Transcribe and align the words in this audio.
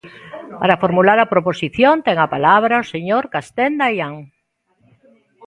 Para 0.61 0.79
formular 0.83 1.17
a 1.21 1.31
proposición 1.33 1.95
ten 2.05 2.17
a 2.25 2.31
palabra 2.35 2.83
o 2.83 2.89
señor 2.93 3.23
Castenda 3.33 3.85
Aián. 3.89 4.15